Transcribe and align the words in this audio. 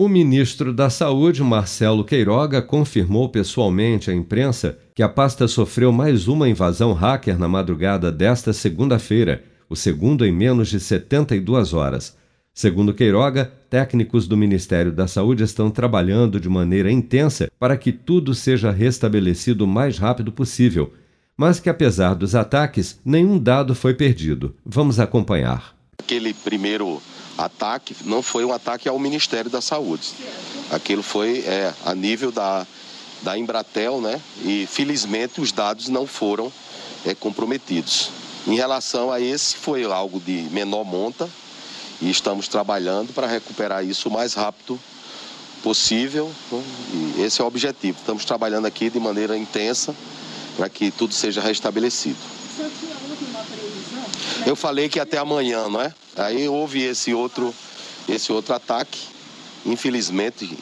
O 0.00 0.06
ministro 0.06 0.72
da 0.72 0.88
Saúde, 0.88 1.42
Marcelo 1.42 2.04
Queiroga, 2.04 2.62
confirmou 2.62 3.28
pessoalmente 3.28 4.12
à 4.12 4.14
imprensa 4.14 4.78
que 4.94 5.02
a 5.02 5.08
pasta 5.08 5.48
sofreu 5.48 5.90
mais 5.90 6.28
uma 6.28 6.48
invasão 6.48 6.92
hacker 6.92 7.36
na 7.36 7.48
madrugada 7.48 8.12
desta 8.12 8.52
segunda-feira, 8.52 9.42
o 9.68 9.74
segundo 9.74 10.24
em 10.24 10.30
menos 10.30 10.68
de 10.68 10.78
72 10.78 11.74
horas. 11.74 12.16
Segundo 12.54 12.94
Queiroga, 12.94 13.50
técnicos 13.68 14.28
do 14.28 14.36
Ministério 14.36 14.92
da 14.92 15.08
Saúde 15.08 15.42
estão 15.42 15.68
trabalhando 15.68 16.38
de 16.38 16.48
maneira 16.48 16.92
intensa 16.92 17.50
para 17.58 17.76
que 17.76 17.90
tudo 17.90 18.36
seja 18.36 18.70
restabelecido 18.70 19.64
o 19.64 19.66
mais 19.66 19.98
rápido 19.98 20.30
possível, 20.30 20.92
mas 21.36 21.58
que 21.58 21.68
apesar 21.68 22.14
dos 22.14 22.36
ataques, 22.36 23.00
nenhum 23.04 23.36
dado 23.36 23.74
foi 23.74 23.94
perdido. 23.94 24.54
Vamos 24.64 25.00
acompanhar. 25.00 25.76
Aquele 25.98 26.32
primeiro 26.32 27.02
ataque 27.36 27.94
não 28.04 28.22
foi 28.22 28.44
um 28.44 28.52
ataque 28.52 28.88
ao 28.88 28.98
Ministério 28.98 29.50
da 29.50 29.60
Saúde. 29.60 30.14
Aquilo 30.70 31.02
foi 31.02 31.40
é, 31.40 31.74
a 31.84 31.94
nível 31.94 32.32
da, 32.32 32.66
da 33.20 33.36
Embratel, 33.36 34.00
né? 34.00 34.18
E 34.42 34.66
felizmente 34.66 35.40
os 35.40 35.52
dados 35.52 35.88
não 35.88 36.06
foram 36.06 36.50
é, 37.04 37.14
comprometidos. 37.14 38.10
Em 38.46 38.54
relação 38.54 39.12
a 39.12 39.20
esse, 39.20 39.56
foi 39.56 39.84
algo 39.84 40.18
de 40.18 40.48
menor 40.50 40.84
monta 40.84 41.28
e 42.00 42.08
estamos 42.08 42.48
trabalhando 42.48 43.12
para 43.12 43.26
recuperar 43.26 43.84
isso 43.84 44.08
o 44.08 44.12
mais 44.12 44.32
rápido 44.32 44.80
possível. 45.62 46.32
Né? 46.50 46.64
E 47.18 47.22
esse 47.22 47.40
é 47.42 47.44
o 47.44 47.46
objetivo. 47.46 47.98
Estamos 47.98 48.24
trabalhando 48.24 48.66
aqui 48.66 48.88
de 48.88 48.98
maneira 48.98 49.36
intensa 49.36 49.94
para 50.56 50.70
que 50.70 50.90
tudo 50.90 51.12
seja 51.12 51.42
restabelecido. 51.42 52.37
Eu 54.46 54.56
falei 54.56 54.88
que 54.88 54.98
até 54.98 55.18
amanhã, 55.18 55.68
não 55.68 55.80
é? 55.80 55.92
Aí 56.16 56.48
houve 56.48 56.82
esse 56.82 57.12
outro, 57.14 57.54
esse 58.08 58.32
outro 58.32 58.54
ataque. 58.54 59.00
Infelizmente, 59.64 60.58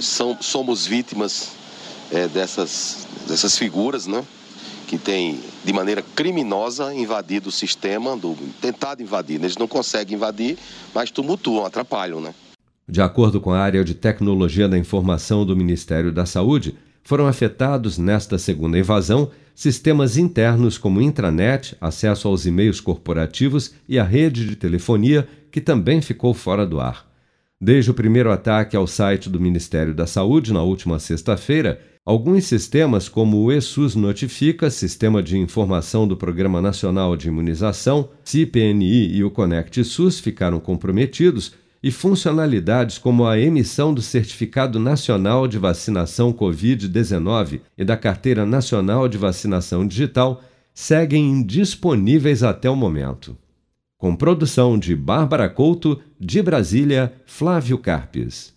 são, 0.00 0.36
somos 0.40 0.86
vítimas 0.86 1.52
é, 2.10 2.28
dessas, 2.28 3.06
dessas 3.26 3.56
figuras, 3.58 4.06
né? 4.06 4.24
Que 4.86 4.96
têm, 4.96 5.40
de 5.64 5.72
maneira 5.72 6.02
criminosa, 6.14 6.94
invadido 6.94 7.50
o 7.50 7.52
sistema, 7.52 8.16
do, 8.16 8.36
tentado 8.60 9.02
invadir. 9.02 9.34
Eles 9.34 9.56
não 9.56 9.68
conseguem 9.68 10.16
invadir, 10.16 10.56
mas 10.94 11.10
tumultuam, 11.10 11.66
atrapalham, 11.66 12.20
né? 12.20 12.34
De 12.88 13.02
acordo 13.02 13.38
com 13.38 13.52
a 13.52 13.58
área 13.58 13.84
de 13.84 13.94
tecnologia 13.94 14.66
da 14.66 14.78
informação 14.78 15.44
do 15.44 15.54
Ministério 15.54 16.10
da 16.10 16.24
Saúde, 16.24 16.74
foram 17.02 17.26
afetados 17.26 17.98
nesta 17.98 18.38
segunda 18.38 18.78
invasão 18.78 19.30
sistemas 19.58 20.16
internos 20.16 20.78
como 20.78 21.02
intranet, 21.02 21.74
acesso 21.80 22.28
aos 22.28 22.46
e-mails 22.46 22.80
corporativos 22.80 23.74
e 23.88 23.98
a 23.98 24.04
rede 24.04 24.46
de 24.46 24.54
telefonia, 24.54 25.26
que 25.50 25.60
também 25.60 26.00
ficou 26.00 26.32
fora 26.32 26.64
do 26.64 26.78
ar. 26.78 27.08
Desde 27.60 27.90
o 27.90 27.94
primeiro 27.94 28.30
ataque 28.30 28.76
ao 28.76 28.86
site 28.86 29.28
do 29.28 29.40
Ministério 29.40 29.92
da 29.92 30.06
Saúde 30.06 30.52
na 30.52 30.62
última 30.62 31.00
sexta-feira, 31.00 31.80
alguns 32.06 32.44
sistemas, 32.44 33.08
como 33.08 33.36
o 33.42 33.50
ESUS 33.50 33.96
Notifica, 33.96 34.70
Sistema 34.70 35.20
de 35.20 35.36
Informação 35.36 36.06
do 36.06 36.16
Programa 36.16 36.62
Nacional 36.62 37.16
de 37.16 37.26
Imunização, 37.26 38.10
CPNI 38.22 39.12
e 39.12 39.24
o 39.24 39.30
Conect 39.32 39.82
SUS, 39.82 40.20
ficaram 40.20 40.60
comprometidos 40.60 41.52
e 41.88 41.90
funcionalidades 41.90 42.98
como 42.98 43.26
a 43.26 43.38
emissão 43.40 43.94
do 43.94 44.02
Certificado 44.02 44.78
Nacional 44.78 45.48
de 45.48 45.58
Vacinação 45.58 46.34
Covid-19 46.34 47.62
e 47.78 47.82
da 47.82 47.96
Carteira 47.96 48.44
Nacional 48.44 49.08
de 49.08 49.16
Vacinação 49.16 49.86
Digital 49.86 50.42
seguem 50.74 51.24
indisponíveis 51.24 52.42
até 52.42 52.68
o 52.68 52.76
momento. 52.76 53.34
Com 53.96 54.14
produção 54.14 54.78
de 54.78 54.94
Bárbara 54.94 55.48
Couto, 55.48 55.98
de 56.20 56.42
Brasília, 56.42 57.14
Flávio 57.24 57.78
Carpes. 57.78 58.52